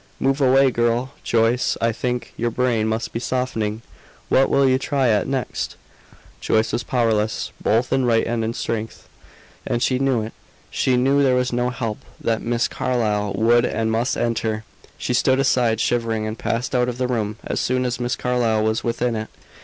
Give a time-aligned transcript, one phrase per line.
[0.19, 1.11] "Move away, girl.
[1.23, 3.83] Joyce, I think your brain must be softening.
[4.29, 5.75] What will you try at next?"
[6.39, 9.07] Joyce was powerless, both in right and strength,
[9.63, 10.33] and she knew it.
[10.71, 14.63] She knew there was no help that Miss Carlyle would and must enter.
[14.97, 18.63] She stood aside, shivering, and passed out of the room as soon as Miss Carlyle
[18.63, 19.29] was within it.